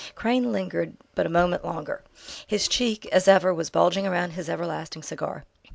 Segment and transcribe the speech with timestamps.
[0.15, 2.01] Crane lingered but a moment longer.
[2.47, 5.45] His cheek, as ever, was bulging round his everlasting cigar.